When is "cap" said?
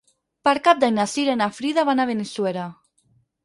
0.67-0.79